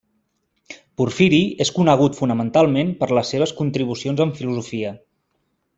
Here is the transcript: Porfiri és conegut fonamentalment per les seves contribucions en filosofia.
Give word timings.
Porfiri 1.01 1.41
és 1.65 1.73
conegut 1.75 2.17
fonamentalment 2.21 2.95
per 3.03 3.13
les 3.19 3.35
seves 3.35 3.55
contribucions 3.61 4.25
en 4.27 4.37
filosofia. 4.41 4.97